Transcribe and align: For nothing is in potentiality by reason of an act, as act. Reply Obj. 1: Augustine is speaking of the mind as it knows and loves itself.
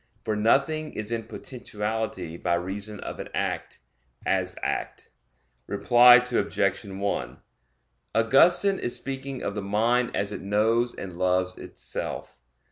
For 0.25 0.35
nothing 0.35 0.93
is 0.93 1.11
in 1.11 1.25
potentiality 1.25 2.35
by 2.35 2.55
reason 2.55 2.99
of 3.01 3.19
an 3.19 3.29
act, 3.35 3.77
as 4.25 4.57
act. 4.63 5.11
Reply 5.67 6.15
Obj. 6.15 6.83
1: 6.85 7.37
Augustine 8.15 8.79
is 8.79 8.95
speaking 8.95 9.43
of 9.43 9.53
the 9.53 9.61
mind 9.61 10.15
as 10.15 10.31
it 10.31 10.41
knows 10.41 10.95
and 10.95 11.19
loves 11.19 11.55
itself. 11.59 12.39